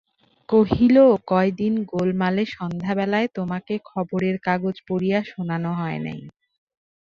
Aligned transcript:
কহিল, 0.49 0.95
কয়দিন 1.27 1.73
গোলমালে 1.91 2.43
সন্ধ্যাবেলায় 2.55 3.27
তোমাকে 3.37 3.73
খবরের 3.89 4.35
কাগজ 4.47 4.75
পড়িয়া 4.87 5.19
শোনানো 5.31 5.71
হয় 5.79 5.99
নাই। 6.05 6.19